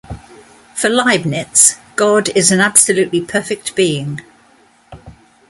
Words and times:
For 0.73 0.89
Leibniz, 0.89 1.77
God 1.95 2.29
is 2.29 2.51
an 2.51 2.59
absolutely 2.59 3.21
perfect 3.21 3.75
being. 3.75 4.21